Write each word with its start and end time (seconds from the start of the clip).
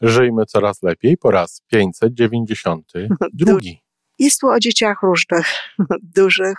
Żyjmy 0.00 0.46
coraz 0.46 0.82
lepiej 0.82 1.16
po 1.16 1.30
raz 1.30 1.62
592. 1.66 3.58
Jest 4.18 4.40
tu 4.40 4.48
o 4.48 4.58
dzieciach 4.58 5.02
różnych, 5.02 5.46
dużych, 6.16 6.58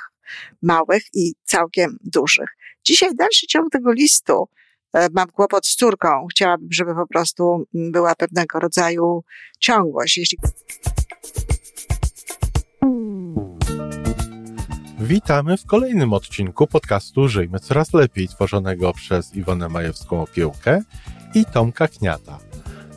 małych 0.62 1.04
i 1.14 1.34
całkiem 1.44 1.98
dużych. 2.04 2.50
Dzisiaj 2.84 3.16
dalszy 3.16 3.48
ciąg 3.48 3.72
tego 3.72 3.92
listu. 3.92 4.48
E, 4.94 5.08
mam 5.14 5.28
kłopot 5.28 5.68
z 5.68 5.76
córką. 5.76 6.28
Chciałabym, 6.32 6.68
żeby 6.72 6.96
po 6.96 7.08
prostu 7.08 7.66
była 7.74 8.16
pewnego 8.16 8.60
rodzaju 8.60 9.24
ciągłość. 9.60 10.18
Jeśli... 10.18 10.38
Witamy 15.00 15.58
w 15.58 15.66
kolejnym 15.66 16.14
odcinku 16.14 16.68
podcastu 16.68 17.28
Żyjmy 17.28 17.60
Coraz 17.60 17.94
Lepiej, 17.94 18.28
tworzonego 18.28 18.94
przez 18.94 19.36
Iwonę 19.36 19.70
Majewską 19.70 20.22
Opiełkę 20.22 20.82
i 21.36 21.46
Tomka 21.46 21.88
Kniata 21.88 22.51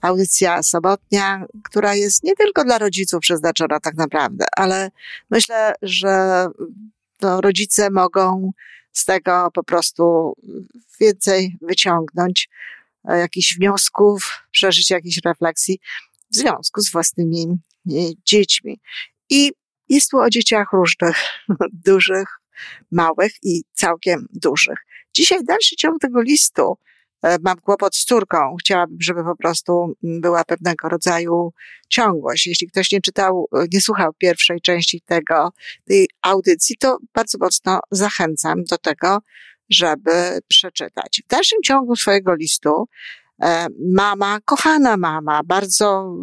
audycja 0.00 0.62
sobotnia, 0.62 1.44
która 1.64 1.94
jest 1.94 2.24
nie 2.24 2.36
tylko 2.36 2.64
dla 2.64 2.78
rodziców 2.78 3.20
przeznaczona 3.20 3.80
tak 3.80 3.94
naprawdę, 3.94 4.44
ale 4.56 4.90
myślę, 5.30 5.74
że 5.82 6.46
no, 7.22 7.40
rodzice 7.40 7.90
mogą 7.90 8.52
z 8.92 9.04
tego 9.04 9.48
po 9.54 9.64
prostu 9.64 10.34
więcej 11.00 11.58
wyciągnąć, 11.62 12.48
e, 13.08 13.18
jakichś 13.18 13.56
wniosków, 13.56 14.46
przeżyć 14.50 14.90
jakiejś 14.90 15.20
refleksji 15.24 15.80
w 16.30 16.36
związku 16.36 16.80
z 16.80 16.92
własnymi 16.92 17.46
e, 17.46 17.92
dziećmi. 18.24 18.80
I 19.30 19.52
jest 19.88 20.10
tu 20.10 20.18
o 20.18 20.30
dzieciach 20.30 20.72
różnych, 20.72 21.16
dużych, 21.86 22.28
małych 22.90 23.32
i 23.42 23.62
całkiem 23.72 24.26
dużych. 24.32 24.78
Dzisiaj 25.14 25.44
dalszy 25.44 25.76
ciąg 25.76 26.00
tego 26.00 26.20
listu 26.20 26.78
mam 27.22 27.60
kłopot 27.60 27.96
z 27.96 28.04
córką. 28.04 28.56
Chciałabym, 28.60 28.96
żeby 29.00 29.24
po 29.24 29.36
prostu 29.36 29.94
była 30.02 30.44
pewnego 30.44 30.88
rodzaju 30.88 31.52
ciągłość. 31.88 32.46
Jeśli 32.46 32.68
ktoś 32.68 32.92
nie 32.92 33.00
czytał, 33.00 33.48
e, 33.52 33.64
nie 33.72 33.80
słuchał 33.80 34.12
pierwszej 34.18 34.60
części 34.60 35.00
tego, 35.00 35.52
tej 35.84 36.08
audycji, 36.22 36.76
to 36.76 36.98
bardzo 37.14 37.38
mocno 37.38 37.80
zachęcam 37.90 38.64
do 38.64 38.78
tego, 38.78 39.18
żeby 39.70 40.40
przeczytać. 40.48 41.22
W 41.24 41.28
dalszym 41.28 41.58
ciągu 41.62 41.96
swojego 41.96 42.34
listu 42.34 42.88
E, 43.42 43.66
mama, 43.94 44.40
kochana 44.44 44.96
mama, 44.96 45.40
bardzo 45.44 46.16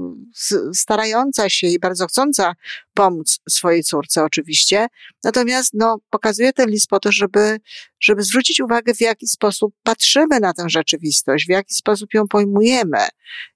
starająca 0.73 1.49
się 1.49 1.67
i 1.67 1.79
bardzo 1.79 2.07
chcąca 2.07 2.53
pomóc 2.95 3.39
swojej 3.49 3.83
córce 3.83 4.23
oczywiście. 4.23 4.87
Natomiast 5.23 5.73
no, 5.73 5.97
pokazuje 6.09 6.53
ten 6.53 6.69
list 6.69 6.87
po 6.87 6.99
to, 6.99 7.11
żeby, 7.11 7.59
żeby 7.99 8.23
zwrócić 8.23 8.59
uwagę, 8.59 8.93
w 8.93 9.01
jaki 9.01 9.27
sposób 9.27 9.73
patrzymy 9.83 10.39
na 10.39 10.53
tę 10.53 10.69
rzeczywistość, 10.69 11.45
w 11.45 11.49
jaki 11.49 11.73
sposób 11.73 12.13
ją 12.13 12.27
pojmujemy, 12.27 13.07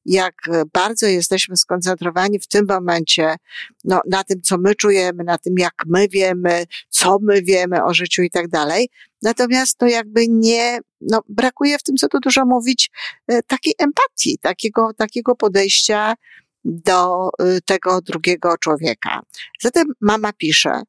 jak 0.05 0.35
bardzo 0.73 1.07
jesteśmy 1.07 1.57
skoncentrowani 1.57 2.39
w 2.39 2.47
tym 2.47 2.65
momencie 2.69 3.35
no, 3.83 4.01
na 4.09 4.23
tym, 4.23 4.41
co 4.41 4.57
my 4.57 4.75
czujemy, 4.75 5.23
na 5.23 5.37
tym, 5.37 5.53
jak 5.57 5.73
my 5.85 6.07
wiemy, 6.07 6.65
co 6.89 7.17
my 7.21 7.41
wiemy 7.41 7.83
o 7.83 7.93
życiu 7.93 8.21
i 8.21 8.29
tak 8.29 8.47
dalej. 8.47 8.89
Natomiast 9.21 9.77
to 9.77 9.85
jakby 9.85 10.27
nie, 10.27 10.79
no, 11.01 11.21
brakuje 11.29 11.77
w 11.77 11.83
tym, 11.83 11.95
co 11.95 12.07
tu 12.07 12.19
dużo 12.19 12.45
mówić, 12.45 12.91
e, 13.27 13.43
takiej 13.43 13.73
empatii, 13.77 14.37
takiego, 14.41 14.93
takiego 14.97 15.35
podejścia 15.35 16.15
do 16.65 17.29
e, 17.39 17.61
tego 17.61 18.01
drugiego 18.01 18.57
człowieka. 18.57 19.21
Zatem 19.61 19.87
mama 20.01 20.33
pisze 20.33 20.81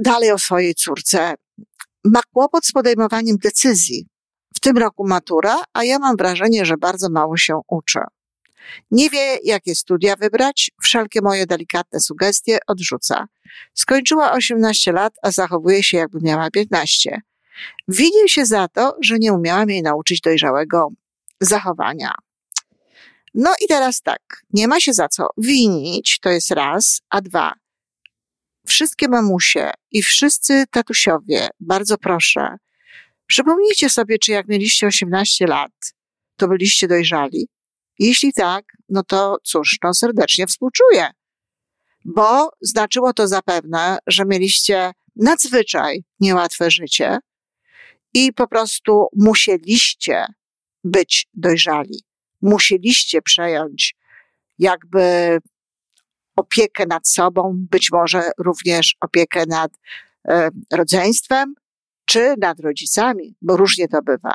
dalej 0.00 0.32
o 0.32 0.38
swojej 0.38 0.74
córce. 0.74 1.34
Ma 2.04 2.20
kłopot 2.32 2.66
z 2.66 2.72
podejmowaniem 2.72 3.36
decyzji. 3.36 4.06
W 4.54 4.60
tym 4.60 4.78
roku 4.78 5.08
matura, 5.08 5.56
a 5.72 5.84
ja 5.84 5.98
mam 5.98 6.16
wrażenie, 6.16 6.64
że 6.64 6.76
bardzo 6.76 7.10
mało 7.10 7.36
się 7.36 7.60
uczy. 7.68 8.00
Nie 8.90 9.10
wie, 9.10 9.38
jakie 9.44 9.74
studia 9.74 10.16
wybrać, 10.16 10.70
wszelkie 10.82 11.20
moje 11.22 11.46
delikatne 11.46 12.00
sugestie 12.00 12.58
odrzuca. 12.66 13.26
Skończyła 13.74 14.32
18 14.32 14.92
lat, 14.92 15.14
a 15.22 15.30
zachowuje 15.30 15.82
się 15.82 15.96
jakby 15.96 16.18
miała 16.22 16.50
15. 16.50 17.20
Winię 17.88 18.28
się 18.28 18.46
za 18.46 18.68
to, 18.68 18.96
że 19.02 19.18
nie 19.18 19.32
umiałam 19.32 19.70
jej 19.70 19.82
nauczyć 19.82 20.20
dojrzałego 20.20 20.88
zachowania. 21.40 22.14
No 23.34 23.54
i 23.60 23.66
teraz 23.68 24.02
tak, 24.02 24.42
nie 24.52 24.68
ma 24.68 24.80
się 24.80 24.92
za 24.92 25.08
co 25.08 25.26
winić, 25.38 26.18
to 26.20 26.30
jest 26.30 26.50
raz, 26.50 27.00
a 27.10 27.20
dwa. 27.20 27.52
Wszystkie 28.66 29.08
mamusie 29.08 29.70
i 29.90 30.02
wszyscy 30.02 30.64
tatusiowie, 30.70 31.48
bardzo 31.60 31.98
proszę, 31.98 32.56
przypomnijcie 33.26 33.90
sobie, 33.90 34.18
czy 34.18 34.32
jak 34.32 34.48
mieliście 34.48 34.86
18 34.86 35.46
lat, 35.46 35.72
to 36.36 36.48
byliście 36.48 36.88
dojrzali. 36.88 37.48
Jeśli 37.98 38.32
tak, 38.32 38.64
no 38.88 39.02
to 39.02 39.36
cóż, 39.44 39.78
no 39.84 39.94
serdecznie 39.94 40.46
współczuję, 40.46 41.10
bo 42.04 42.50
znaczyło 42.60 43.12
to 43.12 43.28
zapewne, 43.28 43.98
że 44.06 44.24
mieliście 44.24 44.92
nadzwyczaj 45.16 46.04
niełatwe 46.20 46.70
życie 46.70 47.18
i 48.14 48.32
po 48.32 48.48
prostu 48.48 49.06
musieliście 49.16 50.26
być 50.84 51.26
dojrzali. 51.34 52.11
Musieliście 52.42 53.22
przejąć 53.22 53.96
jakby 54.58 55.38
opiekę 56.36 56.86
nad 56.86 57.08
sobą, 57.08 57.52
być 57.70 57.92
może 57.92 58.30
również 58.38 58.96
opiekę 59.00 59.46
nad 59.46 59.72
e, 60.28 60.50
rodzeństwem, 60.72 61.54
czy 62.04 62.34
nad 62.38 62.60
rodzicami, 62.60 63.36
bo 63.42 63.56
różnie 63.56 63.88
to 63.88 64.02
bywa. 64.02 64.34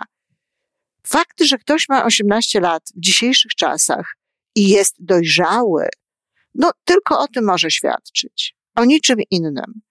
Fakt, 1.07 1.43
że 1.43 1.57
ktoś 1.57 1.89
ma 1.89 2.05
18 2.05 2.59
lat 2.59 2.83
w 2.95 2.99
dzisiejszych 2.99 3.51
czasach 3.51 4.15
i 4.55 4.69
jest 4.69 4.95
dojrzały, 4.99 5.89
no 6.55 6.71
tylko 6.83 7.19
o 7.19 7.27
tym 7.27 7.45
może 7.45 7.71
świadczyć, 7.71 8.55
o 8.75 8.85
niczym 8.85 9.17
innym. 9.31 9.81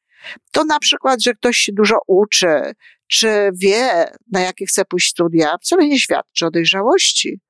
To 0.51 0.65
na 0.65 0.79
przykład, 0.79 1.23
że 1.23 1.35
ktoś 1.35 1.57
się 1.57 1.73
dużo 1.73 1.99
uczy, 2.07 2.73
czy 3.07 3.51
wie, 3.55 4.11
na 4.33 4.41
jakie 4.41 4.67
chce 4.67 4.85
pójść 4.85 5.11
studia, 5.11 5.57
wcale 5.63 5.89
nie 5.89 5.99
świadczy 5.99 6.47
o 6.47 6.51
dojrzałości. 6.51 7.41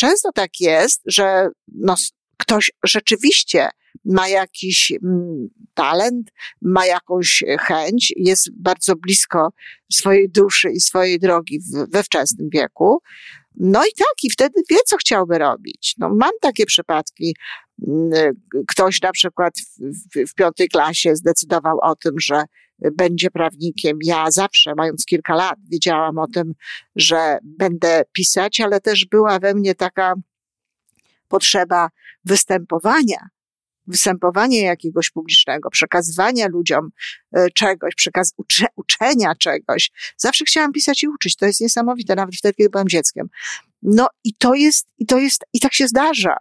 Często 0.00 0.32
tak 0.32 0.50
jest, 0.60 1.02
że 1.06 1.48
no, 1.68 1.94
ktoś 2.36 2.70
rzeczywiście 2.84 3.68
ma 4.04 4.28
jakiś 4.28 4.92
mm, 5.02 5.48
talent, 5.74 6.30
ma 6.62 6.86
jakąś 6.86 7.44
chęć, 7.60 8.12
jest 8.16 8.48
bardzo 8.62 8.96
blisko 8.96 9.52
swojej 9.92 10.30
duszy 10.30 10.70
i 10.70 10.80
swojej 10.80 11.18
drogi 11.18 11.60
we 11.88 12.02
wczesnym 12.02 12.48
wieku. 12.52 12.98
No 13.56 13.84
i 13.84 13.94
tak, 13.98 14.14
i 14.22 14.30
wtedy 14.30 14.62
wie, 14.70 14.76
co 14.86 14.96
chciałby 14.96 15.38
robić. 15.38 15.94
No, 15.98 16.08
mam 16.14 16.32
takie 16.40 16.66
przypadki. 16.66 17.36
Ktoś 18.68 19.00
na 19.00 19.12
przykład 19.12 19.54
w, 19.80 20.30
w 20.30 20.34
piątej 20.34 20.68
klasie 20.68 21.16
zdecydował 21.16 21.78
o 21.82 21.96
tym, 21.96 22.14
że 22.20 22.42
będzie 22.92 23.30
prawnikiem. 23.30 23.98
Ja 24.02 24.30
zawsze, 24.30 24.74
mając 24.76 25.04
kilka 25.04 25.34
lat, 25.34 25.58
wiedziałam 25.70 26.18
o 26.18 26.26
tym, 26.26 26.54
że 26.96 27.38
będę 27.42 28.02
pisać, 28.12 28.60
ale 28.60 28.80
też 28.80 29.06
była 29.06 29.38
we 29.38 29.54
mnie 29.54 29.74
taka 29.74 30.14
potrzeba 31.28 31.88
występowania, 32.24 33.28
występowania 33.86 34.62
jakiegoś 34.62 35.10
publicznego, 35.10 35.70
przekazywania 35.70 36.48
ludziom 36.48 36.90
e, 37.32 37.50
czegoś, 37.50 37.94
przekaz 37.94 38.32
ucze 38.36 38.66
uczenia 38.76 39.34
czegoś. 39.34 39.90
Zawsze 40.16 40.44
chciałam 40.44 40.72
pisać 40.72 41.02
i 41.02 41.08
uczyć. 41.08 41.36
To 41.36 41.46
jest 41.46 41.60
niesamowite, 41.60 42.14
nawet 42.14 42.34
wtedy, 42.34 42.54
kiedy 42.54 42.70
byłam 42.70 42.88
dzieckiem. 42.88 43.28
No 43.82 44.08
i 44.24 44.34
to 44.34 44.54
jest, 44.54 44.86
i 44.98 45.06
to 45.06 45.18
jest, 45.18 45.44
i 45.52 45.60
tak 45.60 45.74
się 45.74 45.88
zdarza. 45.88 46.36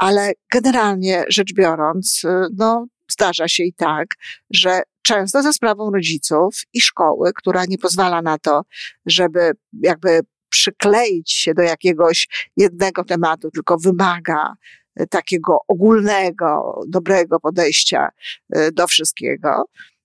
Ale 0.00 0.32
generalnie 0.52 1.24
rzecz 1.28 1.54
biorąc, 1.54 2.22
e, 2.24 2.46
no, 2.56 2.86
zdarza 3.10 3.48
się 3.48 3.64
i 3.64 3.72
tak, 3.72 4.06
że 4.50 4.82
często 5.02 5.42
za 5.42 5.52
sprawą 5.52 5.90
rodziców 5.90 6.54
i 6.72 6.80
szkoły, 6.80 7.30
która 7.34 7.64
nie 7.68 7.78
pozwala 7.78 8.22
na 8.22 8.38
to, 8.38 8.62
żeby 9.06 9.52
jakby 9.82 10.20
przykleić 10.48 11.32
się 11.32 11.54
do 11.54 11.62
jakiegoś 11.62 12.28
jednego 12.56 13.04
tematu, 13.04 13.50
tylko 13.50 13.76
wymaga 13.78 14.54
e, 14.96 15.06
takiego 15.06 15.58
ogólnego, 15.68 16.80
dobrego 16.88 17.40
podejścia 17.40 18.08
e, 18.50 18.72
do 18.72 18.86
wszystkiego. 18.86 19.64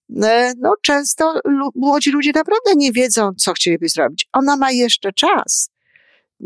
No, 0.09 0.73
często 0.81 1.39
młodzi 1.75 2.11
ludzie 2.11 2.31
naprawdę 2.35 2.71
nie 2.75 2.91
wiedzą, 2.91 3.31
co 3.37 3.53
chcieliby 3.53 3.89
zrobić. 3.89 4.27
Ona 4.33 4.57
ma 4.57 4.71
jeszcze 4.71 5.13
czas. 5.13 5.69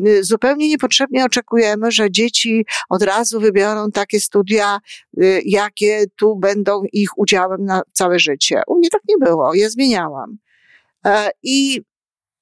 Y, 0.07 0.23
zupełnie 0.23 0.69
niepotrzebnie 0.69 1.25
oczekujemy, 1.25 1.91
że 1.91 2.11
dzieci 2.11 2.65
od 2.89 3.03
razu 3.03 3.39
wybiorą 3.39 3.91
takie 3.91 4.19
studia, 4.19 4.79
y, 5.23 5.41
jakie 5.45 6.05
tu 6.15 6.35
będą 6.35 6.81
ich 6.93 7.17
udziałem 7.17 7.65
na 7.65 7.81
całe 7.93 8.19
życie. 8.19 8.61
U 8.67 8.77
mnie 8.77 8.89
tak 8.89 9.01
nie 9.09 9.17
było, 9.17 9.53
ja 9.53 9.69
zmieniałam. 9.69 10.37
E, 11.05 11.31
I 11.43 11.81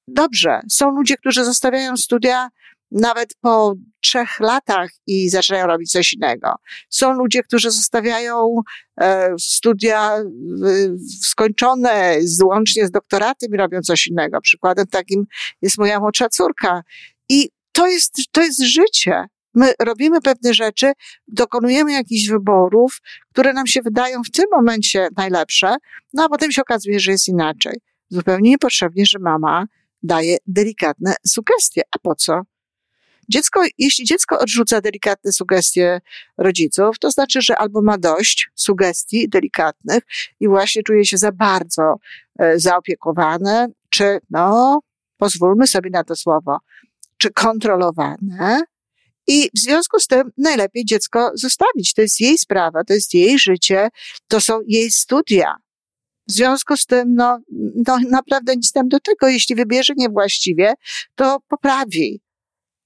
dobrze, 0.08 0.60
są 0.70 0.90
ludzie, 0.90 1.16
którzy 1.16 1.44
zostawiają 1.44 1.96
studia 1.96 2.48
nawet 2.90 3.34
po 3.40 3.74
trzech 4.00 4.40
latach 4.40 4.90
i 5.06 5.28
zaczynają 5.28 5.66
robić 5.66 5.92
coś 5.92 6.12
innego. 6.12 6.54
Są 6.90 7.12
ludzie, 7.12 7.42
którzy 7.42 7.70
zostawiają 7.70 8.60
e, 9.00 9.34
studia 9.38 10.18
skończone 11.22 12.18
łącznie 12.44 12.86
z 12.86 12.90
doktoratem 12.90 13.54
i 13.54 13.56
robią 13.56 13.80
coś 13.80 14.06
innego. 14.06 14.40
Przykładem 14.40 14.86
takim 14.86 15.24
jest 15.62 15.78
moja 15.78 16.00
młodsza 16.00 16.28
córka. 16.28 16.82
To 17.78 17.86
jest, 17.86 18.20
to 18.32 18.42
jest 18.42 18.62
życie. 18.62 19.24
My 19.54 19.72
robimy 19.82 20.20
pewne 20.20 20.54
rzeczy, 20.54 20.92
dokonujemy 21.28 21.92
jakichś 21.92 22.28
wyborów, 22.28 23.00
które 23.32 23.52
nam 23.52 23.66
się 23.66 23.82
wydają 23.82 24.22
w 24.22 24.30
tym 24.30 24.44
momencie 24.52 25.08
najlepsze, 25.16 25.76
no 26.14 26.24
a 26.24 26.28
potem 26.28 26.52
się 26.52 26.62
okazuje, 26.62 27.00
że 27.00 27.12
jest 27.12 27.28
inaczej. 27.28 27.80
Zupełnie 28.08 28.50
niepotrzebnie, 28.50 29.06
że 29.06 29.18
mama 29.18 29.66
daje 30.02 30.36
delikatne 30.46 31.14
sugestie. 31.26 31.82
A 31.96 31.98
po 31.98 32.14
co? 32.14 32.40
Dziecko, 33.28 33.64
jeśli 33.78 34.04
dziecko 34.04 34.38
odrzuca 34.38 34.80
delikatne 34.80 35.32
sugestie 35.32 36.00
rodziców, 36.38 36.98
to 36.98 37.10
znaczy, 37.10 37.42
że 37.42 37.58
albo 37.58 37.82
ma 37.82 37.98
dość 37.98 38.50
sugestii 38.54 39.28
delikatnych 39.28 40.02
i 40.40 40.48
właśnie 40.48 40.82
czuje 40.82 41.04
się 41.04 41.18
za 41.18 41.32
bardzo 41.32 41.96
e, 42.38 42.58
zaopiekowane, 42.58 43.68
czy, 43.90 44.18
no, 44.30 44.80
pozwólmy 45.16 45.66
sobie 45.66 45.90
na 45.90 46.04
to 46.04 46.16
słowo, 46.16 46.58
czy 47.18 47.30
kontrolowane. 47.30 48.62
I 49.26 49.50
w 49.56 49.58
związku 49.58 50.00
z 50.00 50.06
tym 50.06 50.30
najlepiej 50.36 50.84
dziecko 50.84 51.30
zostawić. 51.34 51.94
To 51.94 52.02
jest 52.02 52.20
jej 52.20 52.38
sprawa, 52.38 52.84
to 52.84 52.94
jest 52.94 53.14
jej 53.14 53.38
życie, 53.38 53.88
to 54.28 54.40
są 54.40 54.60
jej 54.66 54.90
studia. 54.90 55.54
W 56.28 56.32
związku 56.32 56.76
z 56.76 56.86
tym, 56.86 57.14
no, 57.14 57.38
no 57.86 57.98
naprawdę 58.10 58.56
nic 58.56 58.72
tam 58.72 58.88
do 58.88 59.00
tego. 59.00 59.28
Jeśli 59.28 59.54
wybierze 59.54 59.92
niewłaściwie, 59.96 60.74
to 61.14 61.38
poprawi 61.48 62.20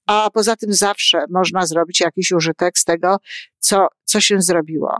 a 0.07 0.29
poza 0.33 0.55
tym 0.55 0.73
zawsze 0.73 1.25
można 1.29 1.65
zrobić 1.65 1.99
jakiś 1.99 2.31
użytek 2.31 2.77
z 2.77 2.85
tego, 2.85 3.17
co, 3.59 3.87
co 4.03 4.21
się 4.21 4.41
zrobiło. 4.41 4.97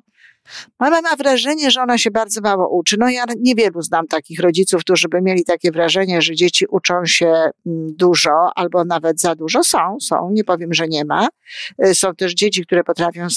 Mama 0.80 1.02
ma 1.02 1.16
wrażenie, 1.16 1.72
że 1.72 1.82
ona 1.82 1.98
się 1.98 2.12
bardzo 2.12 2.42
mało 2.42 2.70
uczy. 2.70 2.96
No 3.00 3.10
ja 3.10 3.26
niewielu 3.40 3.82
znam 3.82 4.08
takich 4.08 4.40
rodziców, 4.40 4.82
którzy 4.82 5.08
by 5.08 5.22
mieli 5.22 5.46
takie 5.46 5.72
wrażenie, 5.72 6.22
że 6.22 6.36
dzieci 6.36 6.66
uczą 6.70 7.06
się 7.06 7.28
mm, 7.28 7.52
dużo 7.96 8.50
albo 8.56 8.86
nawet 8.86 9.22
za 9.22 9.36
dużo. 9.36 9.64
Są, 9.64 9.98
są, 10.02 10.30
nie 10.32 10.44
powiem, 10.44 10.74
że 10.74 10.88
nie 10.88 11.06
ma. 11.06 11.28
Y, 11.86 11.96
są 11.96 12.16
też 12.16 12.34
dzieci, 12.34 12.66
które 12.66 12.84
potrafią 12.84 13.28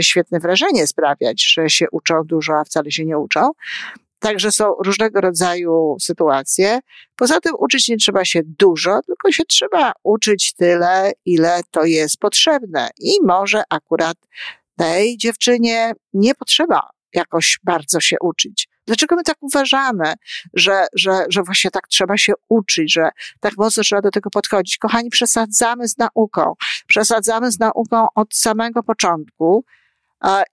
świetne 0.00 0.40
wrażenie 0.40 0.86
sprawiać, 0.86 1.52
że 1.52 1.70
się 1.70 1.86
uczą 1.92 2.14
dużo, 2.24 2.52
a 2.60 2.64
wcale 2.64 2.90
się 2.90 3.04
nie 3.04 3.18
uczą. 3.18 3.50
Także 4.18 4.52
są 4.52 4.74
różnego 4.84 5.20
rodzaju 5.20 5.96
sytuacje. 6.00 6.78
Poza 7.16 7.40
tym 7.40 7.52
uczyć 7.58 7.88
nie 7.88 7.96
trzeba 7.96 8.24
się 8.24 8.40
dużo, 8.44 9.00
tylko 9.06 9.32
się 9.32 9.44
trzeba 9.44 9.92
uczyć 10.02 10.54
tyle, 10.54 11.12
ile 11.24 11.60
to 11.70 11.84
jest 11.84 12.18
potrzebne. 12.18 12.88
I 13.00 13.10
może 13.26 13.62
akurat 13.70 14.16
tej 14.76 15.16
dziewczynie 15.16 15.92
nie 16.12 16.34
potrzeba 16.34 16.90
jakoś 17.12 17.58
bardzo 17.64 18.00
się 18.00 18.16
uczyć. 18.20 18.68
Dlaczego 18.86 19.16
my 19.16 19.22
tak 19.22 19.36
uważamy, 19.40 20.14
że, 20.54 20.86
że, 20.94 21.24
że 21.28 21.42
właśnie 21.42 21.70
tak 21.70 21.88
trzeba 21.88 22.16
się 22.16 22.32
uczyć, 22.48 22.92
że 22.92 23.08
tak 23.40 23.56
mocno 23.56 23.82
trzeba 23.82 24.02
do 24.02 24.10
tego 24.10 24.30
podchodzić? 24.30 24.78
Kochani, 24.78 25.10
przesadzamy 25.10 25.88
z 25.88 25.98
nauką. 25.98 26.54
Przesadzamy 26.86 27.52
z 27.52 27.58
nauką 27.58 28.06
od 28.14 28.34
samego 28.34 28.82
początku 28.82 29.64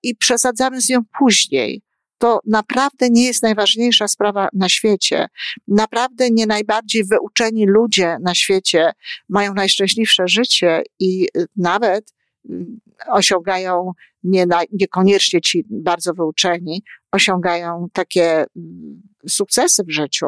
i 0.04 0.16
przesadzamy 0.16 0.82
z 0.82 0.90
nią 0.90 1.00
później 1.20 1.82
to 2.18 2.40
naprawdę 2.46 3.10
nie 3.10 3.26
jest 3.26 3.44
najważniejsza 3.44 4.08
sprawa 4.08 4.50
na 4.54 4.70
świecie. 4.70 5.28
Naprawdę 5.68 6.30
nie 6.30 6.46
najbardziej 6.46 7.04
wyuczeni 7.06 7.66
ludzie 7.68 8.18
na 8.22 8.36
świecie 8.36 8.92
mają 9.30 9.54
najszczęśliwsze 9.54 10.28
życie 10.28 10.84
i 11.00 11.28
y, 11.38 11.46
nawet 11.56 12.14
mm, 12.50 12.80
osiągają 13.08 13.92
nie 14.24 14.46
na, 14.46 14.62
niekoniecznie 14.72 15.42
ci 15.42 15.66
bardzo 15.70 16.14
wyuczeni, 16.14 16.84
osiągają 17.12 17.88
takie 17.94 18.46
mm, 18.56 19.02
sukcesy 19.28 19.84
w 19.84 19.92
życiu. 19.92 20.26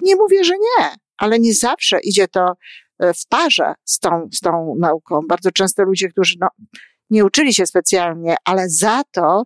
Nie 0.00 0.16
mówię, 0.16 0.44
że 0.44 0.54
nie, 0.54 0.90
ale 1.18 1.38
nie 1.38 1.54
zawsze 1.54 2.00
idzie 2.00 2.28
to 2.28 2.52
e, 2.98 3.14
w 3.14 3.26
parze 3.26 3.74
z 3.84 3.98
tą, 3.98 4.28
z 4.32 4.40
tą 4.40 4.74
nauką. 4.78 5.20
Bardzo 5.28 5.52
często 5.52 5.82
ludzie, 5.82 6.08
którzy 6.08 6.34
no, 6.40 6.48
nie 7.10 7.24
uczyli 7.24 7.54
się 7.54 7.66
specjalnie, 7.66 8.36
ale 8.44 8.68
za 8.68 9.02
to 9.10 9.44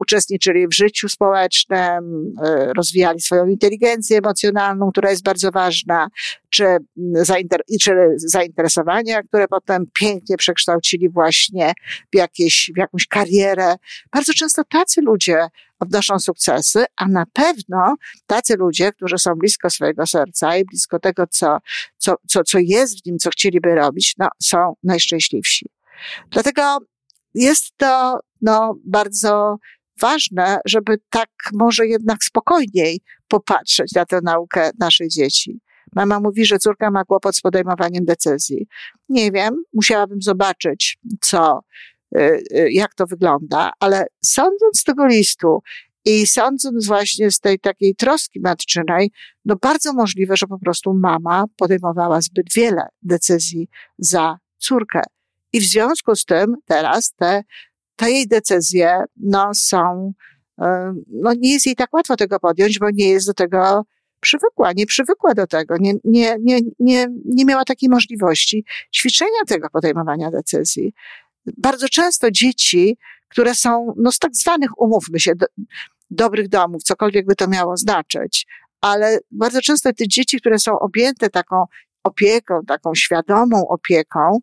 uczestniczyli 0.00 0.68
w 0.68 0.74
życiu 0.74 1.08
społecznym, 1.08 2.32
e, 2.44 2.72
rozwijali 2.76 3.20
swoją 3.20 3.46
inteligencję 3.46 4.18
emocjonalną, 4.18 4.90
która 4.92 5.10
jest 5.10 5.22
bardzo 5.22 5.50
ważna, 5.50 6.08
czy, 6.50 6.64
zainter 7.12 7.60
czy 7.82 7.92
zainteresowania, 8.16 9.22
które 9.22 9.48
potem 9.48 9.86
pięknie 10.00 10.36
przekształcili 10.36 11.08
właśnie 11.08 11.72
w, 12.12 12.16
jakieś, 12.16 12.70
w 12.74 12.78
jakąś 12.78 13.06
karierę. 13.06 13.74
Bardzo 14.12 14.32
często 14.32 14.62
tacy 14.64 15.00
ludzie 15.00 15.48
odnoszą 15.78 16.18
sukcesy, 16.18 16.84
a 16.96 17.08
na 17.08 17.24
pewno 17.32 17.96
tacy 18.26 18.56
ludzie, 18.56 18.92
którzy 18.92 19.18
są 19.18 19.34
blisko 19.34 19.70
swojego 19.70 20.06
serca 20.06 20.56
i 20.56 20.64
blisko 20.64 20.98
tego, 20.98 21.26
co, 21.26 21.58
co, 21.98 22.14
co, 22.28 22.44
co 22.44 22.58
jest 22.58 23.02
w 23.02 23.06
nim, 23.06 23.18
co 23.18 23.30
chcieliby 23.30 23.74
robić, 23.74 24.14
no, 24.18 24.28
są 24.42 24.74
najszczęśliwsi. 24.82 25.66
Dlatego 26.30 26.78
jest 27.34 27.76
to 27.76 28.20
no, 28.42 28.74
bardzo 28.84 29.56
ważne, 30.00 30.58
żeby 30.64 30.96
tak 31.10 31.30
może 31.52 31.86
jednak 31.86 32.24
spokojniej 32.24 33.00
popatrzeć 33.28 33.92
na 33.94 34.06
tę 34.06 34.20
naukę 34.22 34.70
naszych 34.78 35.08
dzieci. 35.08 35.60
Mama 35.94 36.20
mówi, 36.20 36.44
że 36.46 36.58
córka 36.58 36.90
ma 36.90 37.04
kłopot 37.04 37.36
z 37.36 37.40
podejmowaniem 37.40 38.04
decyzji. 38.04 38.66
Nie 39.08 39.32
wiem, 39.32 39.62
musiałabym 39.74 40.22
zobaczyć, 40.22 40.98
co, 41.20 41.60
y, 42.16 42.20
y, 42.52 42.72
jak 42.72 42.94
to 42.94 43.06
wygląda, 43.06 43.70
ale 43.80 44.06
sądząc 44.24 44.80
z 44.80 44.84
tego 44.84 45.06
listu 45.06 45.62
i 46.04 46.26
sądząc 46.26 46.86
właśnie 46.86 47.30
z 47.30 47.40
tej 47.40 47.58
takiej 47.58 47.94
troski 47.94 48.40
matczynej, 48.40 49.10
no 49.44 49.56
bardzo 49.62 49.92
możliwe, 49.92 50.36
że 50.36 50.46
po 50.46 50.58
prostu 50.58 50.94
mama 50.94 51.44
podejmowała 51.56 52.20
zbyt 52.20 52.46
wiele 52.54 52.88
decyzji 53.02 53.68
za 53.98 54.38
córkę. 54.58 55.00
I 55.52 55.60
w 55.60 55.64
związku 55.64 56.16
z 56.16 56.24
tym 56.24 56.54
teraz 56.64 57.14
te, 57.14 57.42
te 57.96 58.10
jej 58.10 58.28
decyzje, 58.28 59.04
no, 59.16 59.50
są, 59.54 60.12
e, 60.60 60.94
no, 61.12 61.32
nie 61.38 61.52
jest 61.52 61.66
jej 61.66 61.76
tak 61.76 61.94
łatwo 61.94 62.16
tego 62.16 62.40
podjąć, 62.40 62.78
bo 62.78 62.90
nie 62.90 63.08
jest 63.08 63.26
do 63.26 63.34
tego 63.34 63.86
przywykła, 64.20 64.72
nie 64.72 64.86
przywykła 64.86 65.34
do 65.34 65.46
tego, 65.46 65.76
nie, 65.80 65.94
nie, 66.04 66.36
nie, 66.40 66.58
nie, 66.78 67.06
nie 67.24 67.44
miała 67.44 67.64
takiej 67.64 67.88
możliwości 67.88 68.64
ćwiczenia 68.94 69.44
tego 69.46 69.70
podejmowania 69.70 70.30
decyzji. 70.30 70.92
Bardzo 71.56 71.88
często 71.88 72.30
dzieci, 72.30 72.98
które 73.28 73.54
są, 73.54 73.94
no, 73.96 74.12
z 74.12 74.18
tak 74.18 74.36
zwanych, 74.36 74.80
umówmy 74.80 75.20
się, 75.20 75.34
do, 75.34 75.46
dobrych 76.10 76.48
domów, 76.48 76.82
cokolwiek 76.82 77.26
by 77.26 77.36
to 77.36 77.48
miało 77.48 77.76
znaczyć, 77.76 78.46
ale 78.80 79.18
bardzo 79.30 79.60
często 79.60 79.92
te 79.92 80.08
dzieci, 80.08 80.40
które 80.40 80.58
są 80.58 80.78
objęte 80.78 81.30
taką 81.30 81.64
opieką, 82.06 82.60
taką 82.66 82.94
świadomą 82.94 83.68
opieką, 83.68 84.38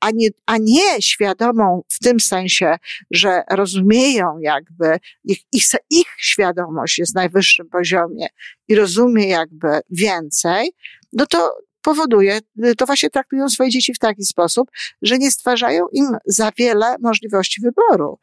a 0.00 0.10
nie, 0.10 0.28
a 0.46 0.58
nie 0.58 1.02
świadomą 1.02 1.82
w 1.88 1.98
tym 1.98 2.20
sensie, 2.20 2.76
że 3.10 3.42
rozumieją 3.50 4.38
jakby, 4.40 4.98
ich, 5.24 5.38
ich, 5.52 5.64
ich 5.90 6.06
świadomość 6.18 6.98
jest 6.98 7.14
na 7.14 7.20
najwyższym 7.20 7.68
poziomie 7.68 8.26
i 8.68 8.74
rozumie 8.74 9.28
jakby 9.28 9.68
więcej, 9.90 10.72
no 11.12 11.26
to 11.26 11.56
powoduje, 11.82 12.40
to 12.78 12.86
właśnie 12.86 13.10
traktują 13.10 13.48
swoje 13.48 13.70
dzieci 13.70 13.94
w 13.94 13.98
taki 13.98 14.24
sposób, 14.24 14.70
że 15.02 15.18
nie 15.18 15.30
stwarzają 15.30 15.86
im 15.92 16.06
za 16.26 16.50
wiele 16.58 16.96
możliwości 17.00 17.60
wyboru. 17.60 18.18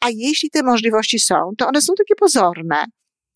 A 0.00 0.06
jeśli 0.10 0.50
te 0.50 0.62
możliwości 0.62 1.18
są, 1.18 1.52
to 1.58 1.68
one 1.68 1.82
są 1.82 1.94
takie 1.94 2.14
pozorne. 2.14 2.84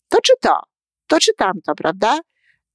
To 0.09 0.17
czy 0.23 0.33
to, 0.41 0.59
to 1.07 1.19
czy 1.19 1.33
tamto, 1.33 1.75
prawda? 1.75 2.19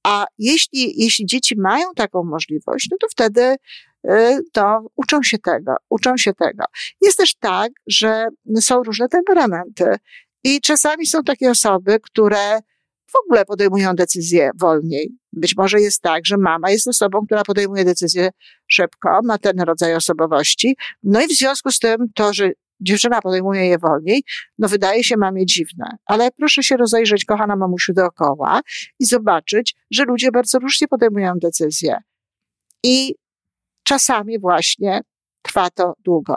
A 0.03 0.25
jeśli, 0.37 1.03
jeśli 1.03 1.25
dzieci 1.25 1.55
mają 1.57 1.85
taką 1.95 2.23
możliwość, 2.23 2.87
no 2.91 2.97
to 3.01 3.07
wtedy 3.11 3.55
y, 4.09 4.39
to 4.53 4.79
uczą 4.95 5.23
się 5.23 5.37
tego, 5.37 5.75
uczą 5.89 6.17
się 6.17 6.33
tego. 6.33 6.63
Jest 7.01 7.17
też 7.17 7.35
tak, 7.35 7.71
że 7.87 8.27
są 8.59 8.83
różne 8.83 9.07
temperamenty 9.07 9.95
i 10.43 10.61
czasami 10.61 11.05
są 11.05 11.23
takie 11.23 11.51
osoby, 11.51 11.99
które 12.03 12.59
w 13.11 13.15
ogóle 13.15 13.45
podejmują 13.45 13.95
decyzje 13.95 14.51
wolniej. 14.59 15.11
Być 15.33 15.57
może 15.57 15.81
jest 15.81 16.01
tak, 16.01 16.25
że 16.25 16.37
mama 16.37 16.71
jest 16.71 16.87
osobą, 16.87 17.25
która 17.25 17.43
podejmuje 17.43 17.85
decyzje 17.85 18.29
szybko, 18.67 19.19
ma 19.23 19.37
ten 19.37 19.59
rodzaj 19.61 19.95
osobowości. 19.95 20.75
No 21.03 21.21
i 21.21 21.27
w 21.27 21.37
związku 21.37 21.71
z 21.71 21.79
tym 21.79 21.97
to, 22.15 22.33
że 22.33 22.51
dziewczyna 22.81 23.21
podejmuje 23.21 23.65
je 23.65 23.77
wolniej, 23.77 24.23
no 24.57 24.67
wydaje 24.67 25.03
się 25.03 25.17
mamie 25.17 25.45
dziwne. 25.45 25.97
Ale 26.05 26.31
proszę 26.31 26.63
się 26.63 26.77
rozejrzeć, 26.77 27.25
kochana 27.25 27.55
mamusiu, 27.55 27.93
dookoła 27.93 28.61
i 28.99 29.05
zobaczyć, 29.05 29.75
że 29.91 30.03
ludzie 30.03 30.31
bardzo 30.31 30.59
różnie 30.59 30.87
podejmują 30.87 31.33
decyzje. 31.41 31.97
I 32.83 33.15
czasami 33.83 34.39
właśnie 34.39 35.01
trwa 35.41 35.69
to 35.69 35.93
długo. 35.99 36.35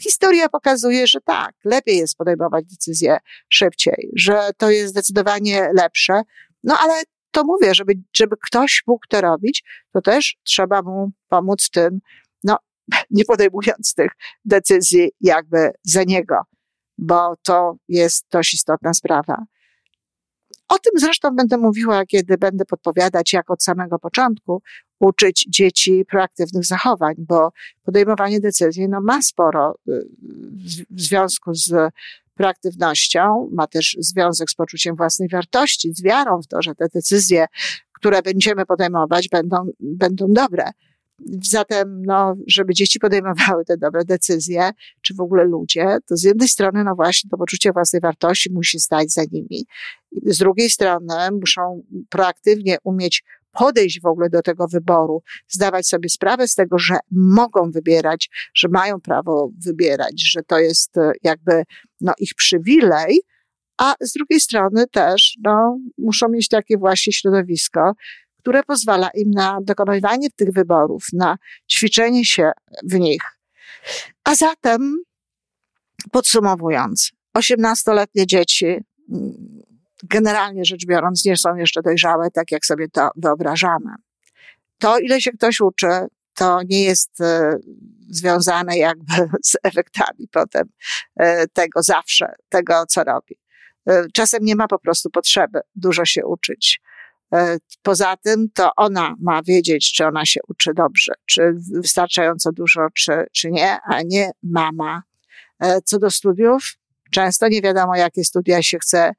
Historia 0.00 0.48
pokazuje, 0.48 1.06
że 1.06 1.20
tak, 1.20 1.54
lepiej 1.64 1.96
jest 1.96 2.16
podejmować 2.16 2.64
decyzje 2.64 3.18
szybciej, 3.48 4.10
że 4.16 4.50
to 4.56 4.70
jest 4.70 4.90
zdecydowanie 4.90 5.70
lepsze. 5.74 6.22
No 6.64 6.78
ale 6.78 7.02
to 7.30 7.44
mówię, 7.44 7.74
żeby, 7.74 7.92
żeby 8.16 8.36
ktoś 8.46 8.82
mógł 8.86 9.06
to 9.08 9.20
robić, 9.20 9.64
to 9.92 10.00
też 10.00 10.36
trzeba 10.44 10.82
mu 10.82 11.10
pomóc 11.28 11.70
tym, 11.70 12.00
no, 12.44 12.56
nie 13.10 13.24
podejmując 13.24 13.94
tych 13.94 14.10
decyzji 14.44 15.10
jakby 15.20 15.70
za 15.82 16.02
niego, 16.02 16.36
bo 16.98 17.34
to 17.42 17.76
jest 17.88 18.26
dość 18.30 18.54
istotna 18.54 18.94
sprawa. 18.94 19.44
O 20.68 20.78
tym 20.78 20.92
zresztą 20.96 21.30
będę 21.30 21.56
mówiła, 21.56 22.06
kiedy 22.06 22.38
będę 22.38 22.64
podpowiadać, 22.64 23.32
jak 23.32 23.50
od 23.50 23.62
samego 23.62 23.98
początku 23.98 24.62
uczyć 24.98 25.46
dzieci 25.48 26.04
proaktywnych 26.10 26.64
zachowań, 26.64 27.14
bo 27.18 27.52
podejmowanie 27.84 28.40
decyzji 28.40 28.88
no, 28.88 29.00
ma 29.00 29.22
sporo 29.22 29.78
y, 29.88 30.08
w 30.90 31.00
związku 31.00 31.54
z 31.54 31.92
proaktywnością, 32.34 33.48
ma 33.52 33.66
też 33.66 33.96
związek 33.98 34.50
z 34.50 34.54
poczuciem 34.54 34.96
własnej 34.96 35.28
wartości, 35.28 35.94
z 35.94 36.02
wiarą 36.02 36.42
w 36.42 36.46
to, 36.46 36.62
że 36.62 36.74
te 36.74 36.88
decyzje, 36.94 37.46
które 37.92 38.22
będziemy 38.22 38.66
podejmować, 38.66 39.28
będą, 39.28 39.66
będą 39.80 40.26
dobre. 40.28 40.70
Zatem, 41.42 42.02
no, 42.06 42.34
żeby 42.46 42.74
dzieci 42.74 42.98
podejmowały 42.98 43.64
te 43.64 43.76
dobre 43.76 44.04
decyzje, 44.04 44.70
czy 45.02 45.14
w 45.14 45.20
ogóle 45.20 45.44
ludzie, 45.44 45.98
to 46.06 46.16
z 46.16 46.22
jednej 46.22 46.48
strony, 46.48 46.84
no 46.84 46.94
właśnie, 46.94 47.30
to 47.30 47.36
poczucie 47.36 47.72
własnej 47.72 48.00
wartości 48.00 48.52
musi 48.52 48.80
stać 48.80 49.12
za 49.12 49.22
nimi. 49.32 49.66
Z 50.26 50.38
drugiej 50.38 50.70
strony 50.70 51.14
muszą 51.40 51.82
proaktywnie 52.08 52.76
umieć 52.84 53.24
podejść 53.52 54.00
w 54.00 54.06
ogóle 54.06 54.30
do 54.30 54.42
tego 54.42 54.68
wyboru, 54.68 55.22
zdawać 55.48 55.86
sobie 55.86 56.08
sprawę 56.08 56.48
z 56.48 56.54
tego, 56.54 56.78
że 56.78 56.98
mogą 57.10 57.70
wybierać, 57.70 58.30
że 58.54 58.68
mają 58.68 59.00
prawo 59.00 59.50
wybierać, 59.66 60.14
że 60.30 60.42
to 60.42 60.58
jest 60.58 60.98
e, 60.98 61.12
jakby 61.22 61.62
no, 62.00 62.12
ich 62.18 62.34
przywilej, 62.34 63.20
a 63.78 63.94
z 64.00 64.12
drugiej 64.12 64.40
strony 64.40 64.86
też 64.86 65.38
no, 65.44 65.78
muszą 65.98 66.28
mieć 66.28 66.48
takie 66.48 66.78
właśnie 66.78 67.12
środowisko, 67.12 67.92
które 68.48 68.62
pozwala 68.62 69.10
im 69.14 69.30
na 69.30 69.58
dokonywanie 69.62 70.30
tych 70.30 70.52
wyborów, 70.52 71.06
na 71.12 71.36
ćwiczenie 71.70 72.24
się 72.24 72.50
w 72.82 72.94
nich. 72.94 73.22
A 74.24 74.34
zatem, 74.34 74.96
podsumowując, 76.12 77.12
18-letnie 77.38 78.26
dzieci, 78.26 78.76
generalnie 80.02 80.64
rzecz 80.64 80.86
biorąc, 80.86 81.24
nie 81.24 81.36
są 81.36 81.56
jeszcze 81.56 81.82
dojrzałe, 81.82 82.30
tak 82.30 82.52
jak 82.52 82.66
sobie 82.66 82.88
to 82.88 83.10
wyobrażamy. 83.16 83.90
To, 84.78 84.98
ile 84.98 85.20
się 85.20 85.32
ktoś 85.32 85.60
uczy, 85.60 86.06
to 86.34 86.60
nie 86.68 86.84
jest 86.84 87.20
e, 87.20 87.58
związane 88.08 88.78
jakby 88.78 89.14
z 89.50 89.56
efektami 89.62 90.28
potem 90.32 90.68
e, 91.16 91.48
tego 91.48 91.82
zawsze, 91.82 92.34
tego, 92.48 92.86
co 92.86 93.04
robi. 93.04 93.34
E, 93.88 94.06
czasem 94.12 94.44
nie 94.44 94.56
ma 94.56 94.68
po 94.68 94.78
prostu 94.78 95.10
potrzeby 95.10 95.60
dużo 95.74 96.04
się 96.04 96.26
uczyć. 96.26 96.80
Poza 97.82 98.16
tym 98.16 98.48
to 98.54 98.70
ona 98.76 99.14
ma 99.20 99.42
wiedzieć, 99.42 99.92
czy 99.92 100.06
ona 100.06 100.26
się 100.26 100.40
uczy 100.48 100.74
dobrze, 100.74 101.12
czy 101.26 101.54
wystarczająco 101.74 102.52
dużo, 102.52 102.80
czy, 102.94 103.12
czy 103.32 103.50
nie, 103.50 103.78
a 103.80 104.02
nie 104.02 104.30
mama. 104.42 105.02
Co 105.84 105.98
do 105.98 106.10
studiów, 106.10 106.62
często 107.10 107.48
nie 107.48 107.62
wiadomo, 107.62 107.96
jakie 107.96 108.24
studia 108.24 108.62
się 108.62 108.78
chce 108.78 109.12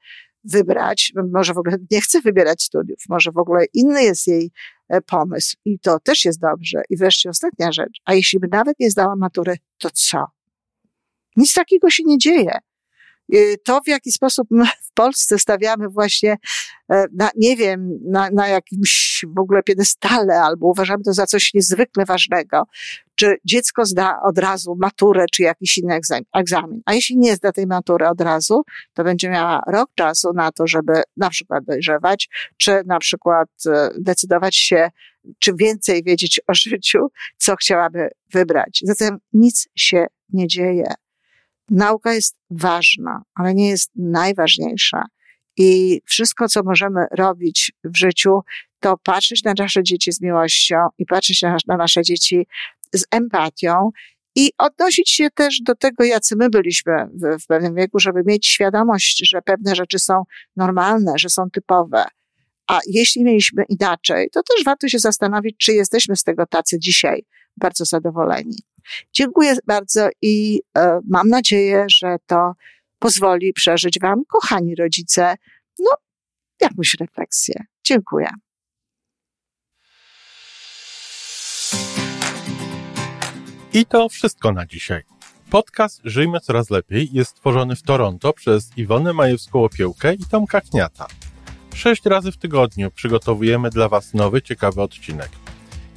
wybrać, 0.43 1.13
może 1.31 1.53
w 1.53 1.57
ogóle 1.57 1.77
nie 1.91 2.01
chce 2.01 2.21
wybierać 2.21 2.63
studiów, 2.63 2.99
może 3.09 3.31
w 3.31 3.37
ogóle 3.37 3.65
inny 3.73 4.03
jest 4.03 4.27
jej 4.27 4.51
e, 4.89 5.01
pomysł 5.01 5.57
i 5.65 5.79
to 5.79 5.99
też 5.99 6.25
jest 6.25 6.39
dobrze. 6.39 6.81
I 6.89 6.97
wreszcie 6.97 7.29
ostatnia 7.29 7.71
rzecz, 7.71 8.01
a 8.05 8.13
jeśli 8.13 8.39
by 8.39 8.47
nawet 8.51 8.79
nie 8.79 8.91
zdała 8.91 9.15
matury, 9.15 9.57
to 9.77 9.89
co? 9.93 10.25
Nic 11.35 11.53
takiego 11.53 11.89
się 11.89 12.03
nie 12.05 12.17
dzieje. 12.17 12.59
Y, 13.33 13.55
to, 13.63 13.81
w 13.85 13.87
jaki 13.87 14.11
sposób 14.11 14.47
my 14.51 14.65
w 14.89 14.93
Polsce 14.93 15.39
stawiamy 15.39 15.89
właśnie, 15.89 16.37
e, 16.91 17.05
na, 17.17 17.29
nie 17.35 17.55
wiem, 17.55 17.99
na, 18.05 18.29
na 18.33 18.47
jakimś 18.47 19.25
w 19.35 19.39
ogóle 19.39 19.63
piedestale, 19.63 20.41
albo 20.41 20.67
uważamy 20.67 21.03
to 21.03 21.13
za 21.13 21.25
coś 21.25 21.53
niezwykle 21.53 22.05
ważnego, 22.05 22.63
czy 23.15 23.37
dziecko 23.45 23.85
zda 23.85 24.19
od 24.23 24.37
razu 24.37 24.75
maturę, 24.79 25.25
czy 25.31 25.43
jakiś 25.43 25.77
inny 25.77 25.99
egzamin. 26.33 26.81
A 26.85 26.93
jeśli 26.93 27.17
nie 27.17 27.35
zda 27.35 27.51
tej 27.51 27.67
matury 27.67 28.07
od 28.07 28.21
razu, 28.21 28.63
to 28.93 29.03
będzie 29.03 29.29
miała 29.29 29.61
rok 29.67 29.89
czasu 29.95 30.33
na 30.33 30.51
to, 30.51 30.67
żeby 30.67 31.01
na 31.17 31.29
przykład 31.29 31.63
dojrzewać, 31.65 32.29
czy 32.57 32.81
na 32.85 32.99
przykład 32.99 33.49
e, 33.67 33.89
decydować 33.99 34.55
się, 34.55 34.89
czy 35.39 35.53
więcej 35.53 36.03
wiedzieć 36.03 36.41
o 36.47 36.53
życiu, 36.53 36.99
co 37.37 37.55
chciałaby 37.55 38.09
wybrać. 38.33 38.79
Zatem 38.83 39.17
nic 39.33 39.67
się 39.75 40.05
nie 40.33 40.47
dzieje. 40.47 40.93
Nauka 41.69 42.13
jest 42.13 42.37
ważna, 42.49 43.21
ale 43.35 43.53
nie 43.53 43.69
jest 43.69 43.91
najważniejsza. 43.95 45.03
I 45.57 46.01
wszystko, 46.05 46.47
co 46.47 46.63
możemy 46.63 47.05
robić 47.11 47.71
w 47.83 47.97
życiu, 47.97 48.41
to 48.79 48.97
patrzeć 49.03 49.43
na 49.43 49.53
nasze 49.57 49.83
dzieci 49.83 50.11
z 50.11 50.21
miłością 50.21 50.75
i 50.97 51.05
patrzeć 51.05 51.41
na, 51.41 51.57
na 51.67 51.77
nasze 51.77 52.03
dzieci 52.03 52.47
z 52.95 53.03
empatią 53.11 53.89
i 54.35 54.51
odnosić 54.57 55.09
się 55.09 55.29
też 55.29 55.61
do 55.61 55.75
tego, 55.75 56.03
jacy 56.03 56.35
my 56.35 56.49
byliśmy 56.49 56.93
w, 57.13 57.43
w 57.43 57.47
pewnym 57.47 57.75
wieku, 57.75 57.99
żeby 57.99 58.23
mieć 58.25 58.47
świadomość, 58.47 59.29
że 59.29 59.41
pewne 59.41 59.75
rzeczy 59.75 59.99
są 59.99 60.23
normalne, 60.55 61.13
że 61.17 61.29
są 61.29 61.49
typowe. 61.49 62.05
A 62.67 62.79
jeśli 62.87 63.23
mieliśmy 63.23 63.63
inaczej, 63.69 64.29
to 64.29 64.41
też 64.43 64.65
warto 64.65 64.87
się 64.87 64.99
zastanowić, 64.99 65.57
czy 65.57 65.73
jesteśmy 65.73 66.15
z 66.15 66.23
tego 66.23 66.45
tacy 66.45 66.79
dzisiaj 66.79 67.25
bardzo 67.57 67.85
zadowoleni. 67.85 68.57
Dziękuję 69.13 69.55
bardzo 69.67 70.09
i 70.21 70.61
e, 70.77 70.99
mam 71.09 71.29
nadzieję, 71.29 71.85
że 71.89 72.15
to 72.25 72.53
pozwoli 72.99 73.53
przeżyć 73.53 73.99
Wam, 73.99 74.23
kochani 74.27 74.75
rodzice, 74.75 75.35
no, 75.79 75.91
jakąś 76.61 76.93
refleksję. 76.99 77.63
Dziękuję. 77.83 78.27
I 83.73 83.85
to 83.85 84.09
wszystko 84.09 84.51
na 84.51 84.65
dzisiaj. 84.65 85.03
Podcast 85.49 86.01
Żyjmy 86.03 86.39
Coraz 86.39 86.69
Lepiej 86.69 87.09
jest 87.11 87.31
stworzony 87.31 87.75
w 87.75 87.83
Toronto 87.83 88.33
przez 88.33 88.77
Iwonę 88.77 89.11
Majewską-Opiełkę 89.11 90.13
i 90.13 90.25
Tomka 90.31 90.61
Kniata. 90.61 91.07
Sześć 91.75 92.05
razy 92.05 92.31
w 92.31 92.37
tygodniu 92.37 92.91
przygotowujemy 92.91 93.69
dla 93.69 93.89
Was 93.89 94.13
nowy, 94.13 94.41
ciekawy 94.41 94.81
odcinek. 94.81 95.29